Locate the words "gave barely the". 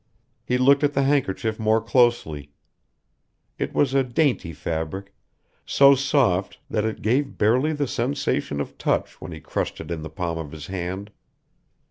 7.03-7.85